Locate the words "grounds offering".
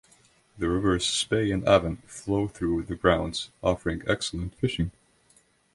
2.95-4.01